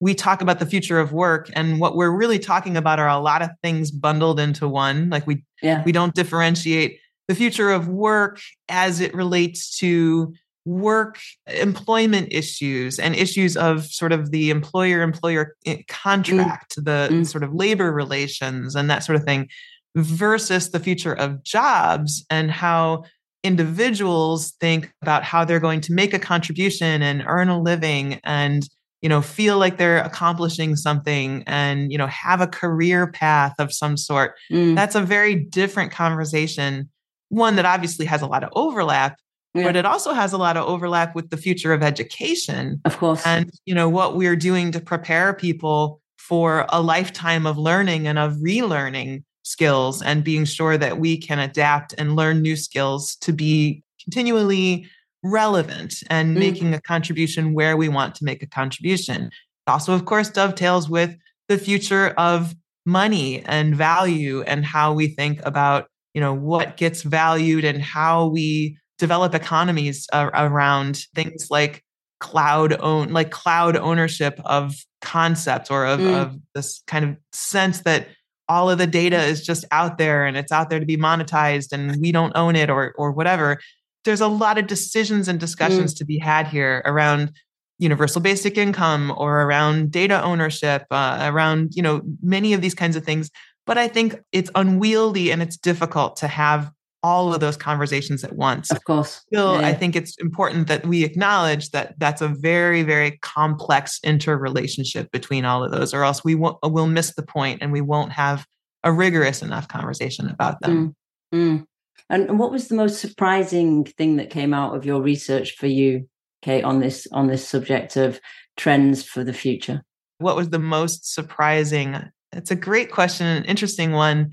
[0.00, 3.18] we talk about the future of work and what we're really talking about are a
[3.18, 5.82] lot of things bundled into one like we yeah.
[5.84, 13.16] we don't differentiate the future of work as it relates to work employment issues and
[13.16, 15.88] issues of sort of the employer employer eh, mm.
[15.88, 16.84] contract mm.
[16.84, 17.26] the mm.
[17.26, 19.48] sort of labor relations and that sort of thing
[19.96, 23.02] versus the future of jobs and how
[23.42, 28.68] individuals think about how they're going to make a contribution and earn a living and
[29.00, 33.72] you know feel like they're accomplishing something and you know have a career path of
[33.72, 34.76] some sort mm.
[34.76, 36.88] that's a very different conversation
[37.30, 39.16] one that obviously has a lot of overlap
[39.54, 39.64] yeah.
[39.64, 42.80] but it also has a lot of overlap with the future of education.
[42.84, 43.24] Of course.
[43.26, 48.18] And you know what we're doing to prepare people for a lifetime of learning and
[48.18, 53.32] of relearning skills and being sure that we can adapt and learn new skills to
[53.32, 54.88] be continually
[55.24, 56.40] relevant and mm.
[56.40, 59.26] making a contribution where we want to make a contribution.
[59.26, 61.16] It also, of course, dovetails with
[61.48, 62.54] the future of
[62.86, 68.26] money and value and how we think about you know what gets valued and how
[68.26, 71.82] we develop economies uh, around things like
[72.20, 76.14] cloud own like cloud ownership of concepts or of, mm.
[76.22, 78.06] of this kind of sense that
[78.48, 81.72] all of the data is just out there and it's out there to be monetized
[81.72, 83.58] and we don't own it or or whatever
[84.04, 85.98] there's a lot of decisions and discussions mm.
[85.98, 87.32] to be had here around
[87.80, 92.94] universal basic income or around data ownership uh, around you know many of these kinds
[92.94, 93.32] of things
[93.66, 96.70] but i think it's unwieldy and it's difficult to have
[97.02, 98.70] all of those conversations at once.
[98.70, 99.22] Of course.
[99.26, 99.66] Still, yeah.
[99.66, 105.44] I think it's important that we acknowledge that that's a very, very complex interrelationship between
[105.44, 108.46] all of those, or else we won't, we'll miss the point and we won't have
[108.84, 110.94] a rigorous enough conversation about them.
[111.34, 111.58] Mm.
[111.60, 111.66] Mm.
[112.08, 116.08] And what was the most surprising thing that came out of your research for you,
[116.42, 118.20] Kate, on this on this subject of
[118.56, 119.82] trends for the future?
[120.18, 121.96] What was the most surprising?
[122.32, 124.30] It's a great question, an interesting one.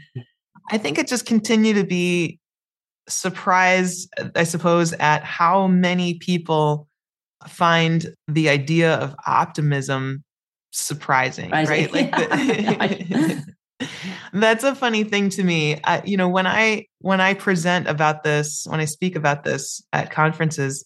[0.72, 2.40] I think it just continued to be
[3.10, 6.88] surprised, I suppose, at how many people
[7.48, 10.24] find the idea of optimism
[10.72, 11.92] surprising, right?
[11.92, 13.44] Like the,
[14.34, 15.80] that's a funny thing to me.
[15.84, 19.82] I, you know, when I when I present about this, when I speak about this
[19.94, 20.86] at conferences,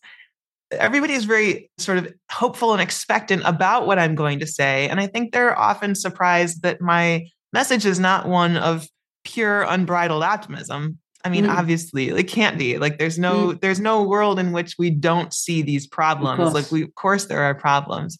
[0.72, 5.00] everybody is very sort of hopeful and expectant about what I'm going to say, and
[5.00, 8.88] I think they're often surprised that my message is not one of
[9.24, 11.00] pure unbridled optimism.
[11.24, 11.56] I mean, mm.
[11.56, 12.78] obviously, it can't be.
[12.78, 13.62] Like there's no mm.
[13.62, 16.54] there's no world in which we don't see these problems.
[16.54, 18.18] Like we of course there are problems.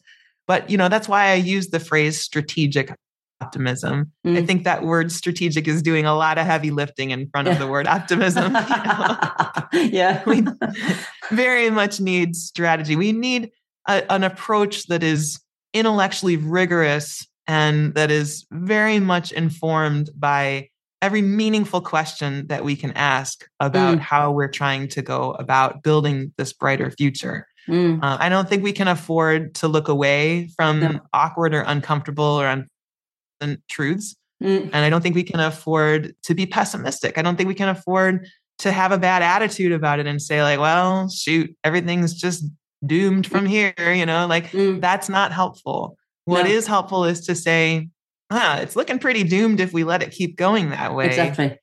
[0.48, 2.96] But you know, that's why I use the phrase strategic
[3.42, 4.12] optimism.
[4.26, 4.38] Mm.
[4.38, 7.54] I think that word strategic is doing a lot of heavy lifting in front yeah.
[7.54, 8.54] of the word optimism.
[9.74, 10.24] yeah.
[10.26, 10.46] we
[11.32, 12.96] very much need strategy.
[12.96, 13.52] We need
[13.88, 15.42] a, an approach that is
[15.74, 20.70] intellectually rigorous and that is very much informed by
[21.04, 24.00] every meaningful question that we can ask about mm.
[24.00, 27.46] how we're trying to go about building this brighter future.
[27.68, 28.02] Mm.
[28.02, 31.00] Uh, I don't think we can afford to look away from no.
[31.14, 34.16] awkward or uncomfortable or unpleasant truths.
[34.42, 34.70] Mm.
[34.72, 37.18] And I don't think we can afford to be pessimistic.
[37.18, 38.26] I don't think we can afford
[38.60, 42.46] to have a bad attitude about it and say, like, well, shoot, everything's just
[42.86, 43.74] doomed from here.
[43.78, 44.80] You know, like mm.
[44.80, 45.98] that's not helpful.
[46.26, 46.52] What no.
[46.52, 47.90] is helpful is to say,
[48.34, 51.08] huh, it's looking pretty doomed if we let it keep going that way.
[51.08, 51.58] Exactly.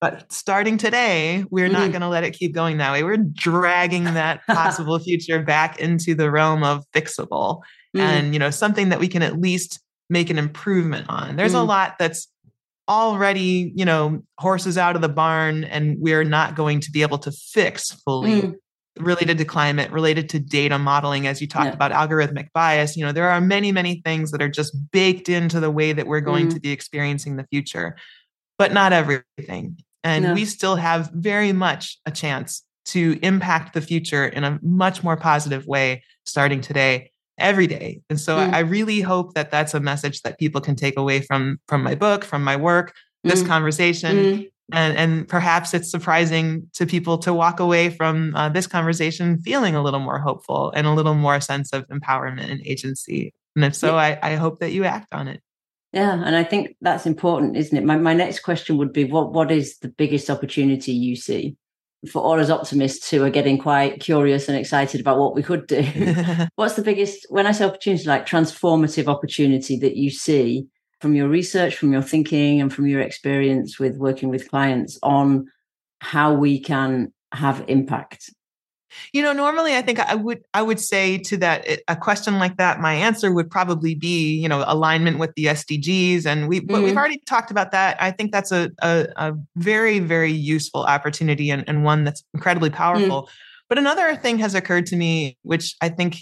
[0.00, 1.74] But starting today, we're mm-hmm.
[1.74, 3.04] not going to let it keep going that way.
[3.04, 7.60] We're dragging that possible future back into the realm of fixable
[7.96, 8.00] mm.
[8.00, 9.80] and, you know, something that we can at least
[10.10, 11.36] make an improvement on.
[11.36, 11.60] There's mm.
[11.60, 12.26] a lot that's
[12.88, 17.18] already, you know, horses out of the barn and we're not going to be able
[17.18, 18.54] to fix fully.
[18.98, 21.72] Related to climate, related to data modeling, as you talked yeah.
[21.72, 22.96] about algorithmic bias.
[22.96, 26.06] You know, there are many, many things that are just baked into the way that
[26.06, 26.54] we're going mm.
[26.54, 27.96] to be experiencing the future,
[28.58, 29.78] but not everything.
[30.04, 30.34] And no.
[30.34, 35.16] we still have very much a chance to impact the future in a much more
[35.16, 38.52] positive way starting today every day and so mm.
[38.52, 41.82] I, I really hope that that's a message that people can take away from from
[41.82, 43.46] my book from my work this mm.
[43.46, 48.66] conversation mm and, and perhaps it's surprising to people to walk away from uh, this
[48.66, 53.32] conversation feeling a little more hopeful and a little more sense of empowerment and agency.
[53.56, 53.96] And if so.
[53.96, 55.42] I, I hope that you act on it.
[55.92, 57.84] Yeah, and I think that's important, isn't it?
[57.84, 61.56] My my next question would be what what is the biggest opportunity you see
[62.10, 65.66] for all as optimists who are getting quite curious and excited about what we could
[65.66, 65.82] do?
[66.56, 70.66] What's the biggest when I say opportunity like transformative opportunity that you see
[71.02, 75.50] from your research, from your thinking, and from your experience with working with clients on
[76.00, 78.30] how we can have impact?
[79.12, 82.56] You know, normally I think I would I would say to that a question like
[82.58, 86.84] that, my answer would probably be, you know, alignment with the SDGs, and we mm-hmm.
[86.84, 88.00] we've already talked about that.
[88.00, 92.70] I think that's a a, a very very useful opportunity and, and one that's incredibly
[92.70, 92.74] mm.
[92.74, 93.22] powerful.
[93.22, 93.34] Mm-hmm.
[93.68, 96.18] But another thing has occurred to me, which I think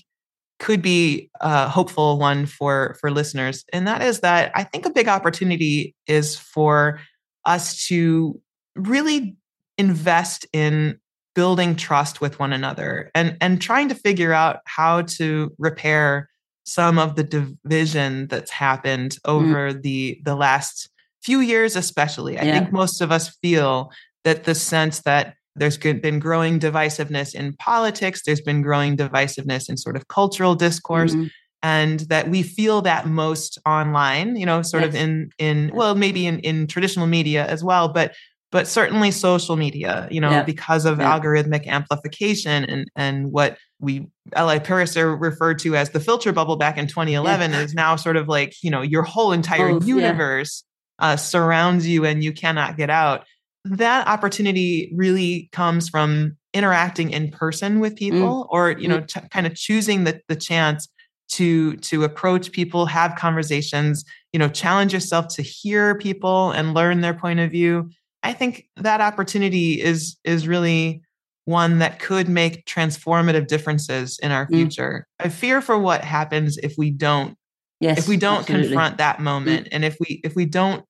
[0.61, 4.91] could be a hopeful one for for listeners and that is that i think a
[4.91, 7.01] big opportunity is for
[7.47, 8.41] us to
[8.77, 9.37] really
[9.79, 11.01] invest in
[11.35, 16.29] building trust with one another and and trying to figure out how to repair
[16.65, 19.31] some of the division that's happened mm.
[19.31, 19.83] over mm.
[19.83, 20.91] the the last
[21.23, 22.59] few years especially i yeah.
[22.59, 23.91] think most of us feel
[24.25, 28.23] that the sense that there's been growing divisiveness in politics.
[28.25, 31.13] There's been growing divisiveness in sort of cultural discourse.
[31.13, 31.27] Mm-hmm.
[31.63, 34.89] And that we feel that most online, you know, sort yes.
[34.89, 38.15] of in in well, maybe in, in traditional media as well, but
[38.51, 40.43] but certainly social media, you know, yeah.
[40.43, 41.19] because of yeah.
[41.19, 46.79] algorithmic amplification and and what we Eli Pariser referred to as the filter bubble back
[46.79, 47.61] in 2011 yeah.
[47.61, 50.65] is now sort of like, you know, your whole entire universe
[50.99, 53.27] uh, surrounds you and you cannot get out
[53.65, 57.99] that opportunity really comes from interacting in person with mm.
[57.99, 58.47] people mm.
[58.51, 59.31] or you know mm.
[59.31, 60.89] kind of choosing the, the chance
[61.29, 67.01] to to approach people have conversations you know challenge yourself to hear people and learn
[67.01, 67.89] their point of view
[68.23, 71.03] i think that opportunity is is really
[71.45, 74.51] one that could make transformative differences in our mm.
[74.51, 75.27] future mm.
[75.27, 77.37] i fear for what happens if we don't
[77.79, 78.69] yes if we don't absolutely.
[78.69, 79.23] confront that mm.
[79.23, 80.85] moment and if we if we don't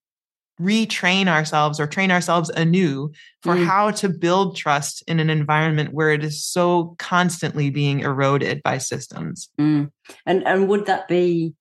[0.60, 3.10] retrain ourselves or train ourselves anew
[3.42, 3.64] for mm.
[3.64, 8.78] how to build trust in an environment where it is so constantly being eroded by
[8.78, 9.48] systems.
[9.58, 9.90] Mm.
[10.26, 11.54] And and would that be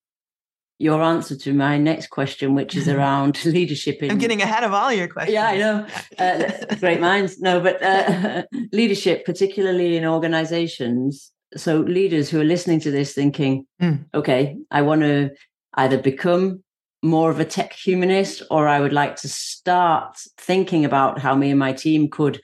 [0.80, 4.02] your answer to my next question, which is around leadership.
[4.02, 5.34] In, I'm getting ahead of all your questions.
[5.34, 5.88] Yeah, I know.
[6.20, 7.39] Uh, great minds.
[7.39, 8.43] No, but uh,
[8.74, 11.32] leadership, particularly in organizations.
[11.56, 14.04] So leaders who are listening to this thinking, mm.
[14.14, 15.30] okay, I want to
[15.76, 16.62] either become
[17.02, 21.50] more of a tech humanist or I would like to start thinking about how me
[21.52, 22.41] and my team could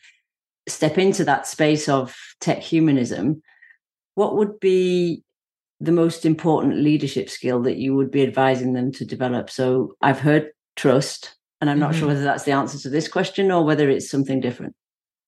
[0.67, 3.41] step into that space of tech humanism.
[4.15, 5.23] What would be
[5.81, 9.49] the most important leadership skill that you would be advising them to develop?
[9.49, 11.99] So I've heard trust, and I'm not mm-hmm.
[11.99, 14.73] sure whether that's the answer to this question or whether it's something different.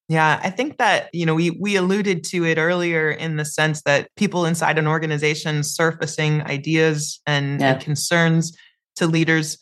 [0.09, 3.81] Yeah, I think that, you know, we we alluded to it earlier in the sense
[3.81, 7.73] that people inside an organization surfacing ideas and, yeah.
[7.73, 8.57] and concerns
[8.97, 9.57] to leaders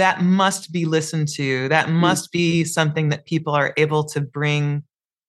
[0.00, 1.68] that must be listened to.
[1.68, 4.82] That must be something that people are able to bring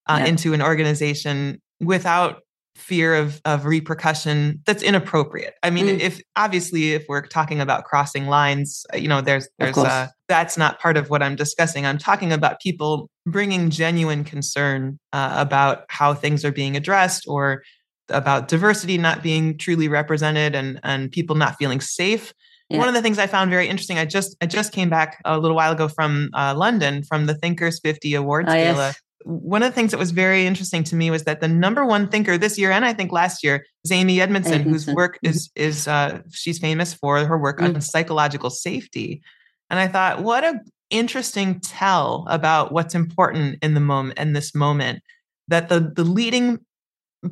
[0.07, 0.27] uh, yeah.
[0.27, 2.41] into an organization without
[2.77, 5.55] fear of of repercussion that's inappropriate.
[5.61, 5.99] I mean, mm.
[5.99, 10.57] if obviously if we're talking about crossing lines, uh, you know, there's there's uh, that's
[10.57, 11.85] not part of what I'm discussing.
[11.85, 17.61] I'm talking about people bringing genuine concern uh, about how things are being addressed or
[18.07, 22.33] about diversity not being truly represented and and people not feeling safe.
[22.71, 22.77] Yeah.
[22.77, 25.37] One of the things I found very interesting, I just I just came back a
[25.37, 28.87] little while ago from uh, London from the Thinkers 50 Awards oh, Gala.
[28.87, 31.85] Yes one of the things that was very interesting to me was that the number
[31.85, 34.71] one thinker this year and I think last year is Amy Edmondson, Edmondson.
[34.89, 35.29] whose work mm-hmm.
[35.29, 37.75] is is uh, she's famous for her work mm-hmm.
[37.75, 39.21] on psychological safety.
[39.69, 40.59] And I thought, what a
[40.89, 45.01] interesting tell about what's important in the moment in this moment
[45.47, 46.59] that the the leading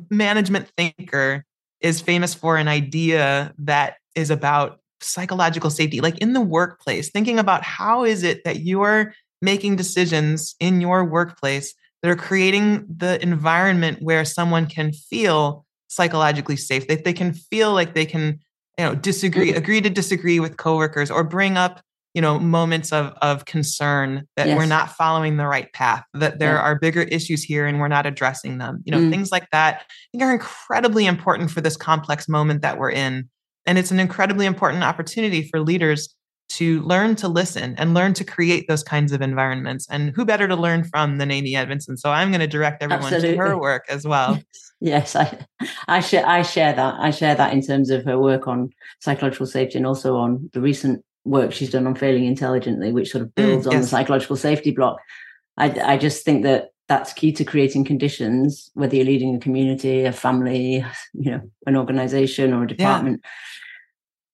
[0.08, 1.44] management thinker
[1.80, 7.38] is famous for an idea that is about psychological safety like in the workplace thinking
[7.38, 13.22] about how is it that you're making decisions in your workplace that are creating the
[13.22, 16.88] environment where someone can feel psychologically safe.
[16.88, 18.40] That they can feel like they can,
[18.78, 19.58] you know, disagree, mm-hmm.
[19.58, 21.82] agree to disagree with coworkers or bring up,
[22.14, 24.56] you know, moments of of concern that yes.
[24.56, 26.60] we're not following the right path, that there yeah.
[26.60, 28.82] are bigger issues here and we're not addressing them.
[28.84, 29.10] You know, mm.
[29.10, 33.28] things like that I think are incredibly important for this complex moment that we're in.
[33.66, 36.14] And it's an incredibly important opportunity for leaders
[36.50, 39.86] to learn to listen and learn to create those kinds of environments.
[39.88, 41.96] And who better to learn from than Amy Edmondson?
[41.96, 43.36] So I'm going to direct everyone Absolutely.
[43.36, 44.40] to her work as well.
[44.82, 45.38] Yes, I,
[45.88, 46.94] I share, I share that.
[46.98, 50.60] I share that in terms of her work on psychological safety and also on the
[50.62, 53.74] recent work she's done on failing intelligently, which sort of mm, builds mm, yes.
[53.74, 54.98] on the psychological safety block.
[55.58, 60.04] I, I just think that that's key to creating conditions, whether you're leading a community,
[60.04, 60.84] a family,
[61.14, 63.20] you know, an organization or a department.
[63.24, 63.30] Yeah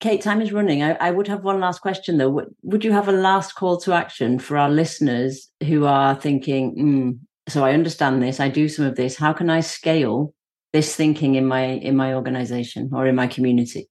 [0.01, 0.83] Kate, time is running.
[0.83, 2.29] I, I, would have one last question though.
[2.29, 6.77] Would, would you have a last call to action for our listeners who are thinking,
[6.77, 9.17] mm, so I understand this, I do some of this.
[9.17, 10.35] How can I scale
[10.73, 13.89] this thinking in my in my organization or in my community?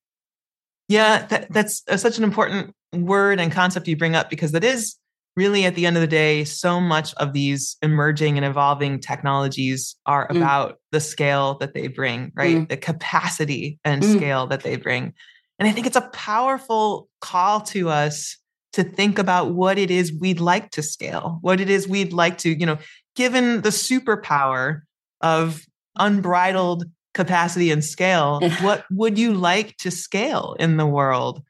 [0.87, 4.97] Yeah, that, that's such an important word and concept you bring up because it is
[5.35, 9.95] really at the end of the day, so much of these emerging and evolving technologies
[10.05, 10.37] are mm.
[10.37, 12.57] about the scale that they bring, right?
[12.57, 12.69] Mm.
[12.69, 14.15] The capacity and mm.
[14.15, 15.13] scale that they bring.
[15.59, 18.37] And I think it's a powerful call to us
[18.73, 22.37] to think about what it is we'd like to scale, what it is we'd like
[22.39, 22.77] to, you know,
[23.15, 24.81] given the superpower
[25.21, 25.65] of
[25.97, 31.41] unbridled capacity and scale, what would you like to scale in the world?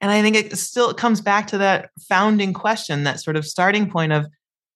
[0.00, 3.90] And I think it still comes back to that founding question, that sort of starting
[3.90, 4.26] point of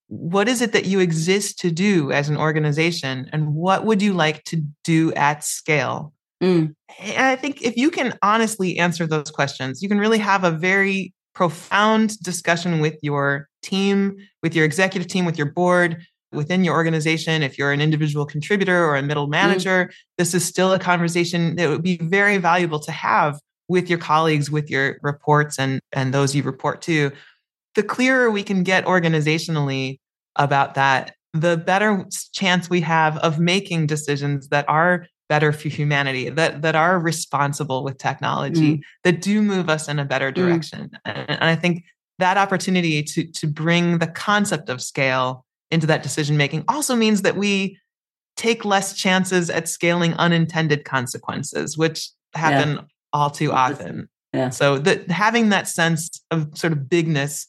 [0.08, 3.30] what is it that you exist to do as an organization?
[3.32, 6.12] And what would you like to do at scale?
[6.42, 6.74] Mm.
[7.00, 10.50] And I think if you can honestly answer those questions, you can really have a
[10.50, 16.74] very profound discussion with your team, with your executive team, with your board, within your
[16.74, 17.42] organization.
[17.42, 19.30] If you're an individual contributor or a middle mm.
[19.30, 19.94] manager, mm.
[20.18, 23.38] this is still a conversation that would be very valuable to have
[23.72, 27.10] with your colleagues, with your reports and, and those you report to.
[27.74, 29.98] The clearer we can get organizationally
[30.36, 36.28] about that, the better chance we have of making decisions that are better for humanity
[36.28, 38.80] that that are responsible with technology mm.
[39.02, 40.34] that do move us in a better mm.
[40.34, 41.24] direction mm.
[41.26, 41.84] and, i think
[42.18, 47.22] that opportunity to to bring the concept of scale into that decision making also means
[47.22, 47.78] that we
[48.36, 52.82] take less chances at scaling unintended consequences which happen yeah.
[53.12, 54.50] All too often yeah.
[54.50, 57.46] so that having that sense of sort of bigness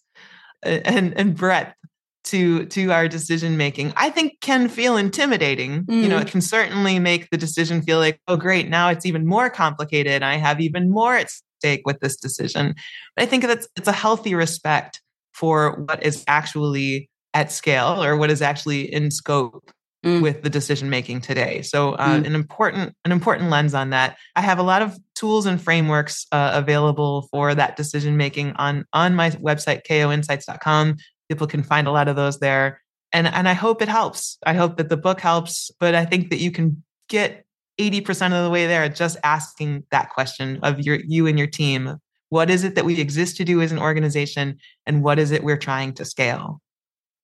[0.63, 1.75] and and breadth
[2.23, 6.01] to to our decision making i think can feel intimidating mm.
[6.01, 6.31] you know it mm.
[6.31, 10.35] can certainly make the decision feel like oh great now it's even more complicated i
[10.35, 12.73] have even more at stake with this decision
[13.15, 15.01] but i think that's it's a healthy respect
[15.33, 19.71] for what is actually at scale or what is actually in scope
[20.03, 20.21] mm.
[20.21, 21.61] with the decision making today.
[21.61, 22.25] So uh, mm.
[22.25, 24.17] an important an important lens on that.
[24.35, 28.85] I have a lot of tools and frameworks uh, available for that decision making on
[28.93, 30.97] on my website koinsights.com.
[31.29, 32.81] People can find a lot of those there.
[33.11, 34.37] And and I hope it helps.
[34.45, 37.45] I hope that the book helps, but I think that you can get
[37.79, 41.97] 80% of the way there just asking that question of your you and your team.
[42.29, 45.43] What is it that we exist to do as an organization and what is it
[45.43, 46.62] we're trying to scale?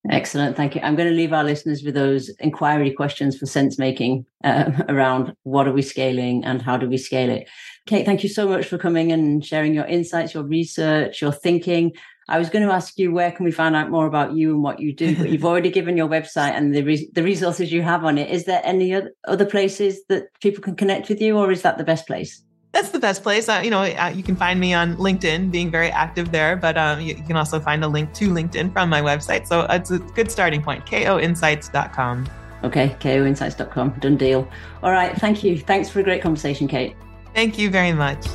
[0.10, 0.56] Excellent.
[0.56, 0.82] Thank you.
[0.82, 5.34] I'm going to leave our listeners with those inquiry questions for sense making um, around
[5.44, 7.50] what are we scaling and how do we scale it.
[7.86, 11.92] Kate, thank you so much for coming and sharing your insights, your research, your thinking.
[12.30, 14.64] I was going to ask you where can we find out more about you and
[14.64, 17.82] what you do, but you've already given your website and the re- the resources you
[17.82, 18.30] have on it.
[18.30, 18.96] Is there any
[19.28, 22.44] other places that people can connect with you, or is that the best place?
[22.72, 23.50] That's the best place.
[23.50, 26.78] Uh, you know, uh, you can find me on LinkedIn, being very active there, but
[26.78, 29.48] um, you, you, can also find a link to LinkedIn from my website.
[29.48, 32.30] So it's a good starting point, koinsights.com.
[32.64, 33.92] Okay, koinsights.com.
[34.00, 34.48] Done deal.
[34.84, 35.16] All right.
[35.18, 35.58] Thank you.
[35.58, 36.96] Thanks for a great conversation, Kate.
[37.34, 38.26] Thank you very much.